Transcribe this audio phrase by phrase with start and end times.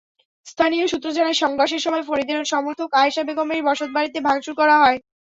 [0.47, 4.97] স্থানীয় সূত্র জানায়, সংঘর্ষের সময় ফরিদের সমর্থক আয়েশা বেগমের বসতবাড়িতে ভাঙচুর করা হয়।